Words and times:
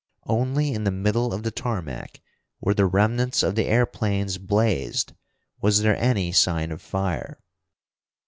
Only 0.25 0.73
in 0.73 0.83
the 0.83 0.89
middle 0.89 1.31
of 1.31 1.43
the 1.43 1.51
tarmac, 1.51 2.21
where 2.57 2.73
the 2.73 2.87
remnants 2.87 3.43
of 3.43 3.53
the 3.53 3.67
airplanes 3.67 4.39
blazed, 4.39 5.13
was 5.61 5.81
there 5.83 5.95
any 5.95 6.31
sign 6.31 6.71
of 6.71 6.81
fire. 6.81 7.39